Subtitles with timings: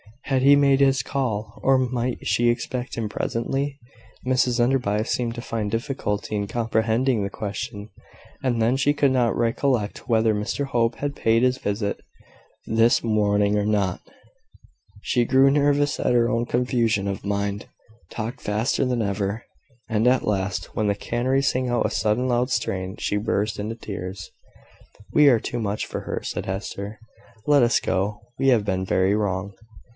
[0.25, 3.77] Had he made his call, or might she expect him presently?
[4.25, 7.89] Mrs Enderby seemed to find difficulty in comprehending the question;
[8.41, 11.99] and then she could not recollect whether Mr Hope had paid his visit
[12.65, 13.99] this morning or not.
[15.01, 17.67] She grew nervous at her own confusion of mind
[18.09, 19.43] talked faster than ever;
[19.89, 23.75] and, at last, when the canary sang out a sudden loud strain, she burst into
[23.75, 24.31] tears.
[25.13, 26.97] "We are too much for her," said Hester;
[27.45, 29.53] "let us go, we have been very wrong."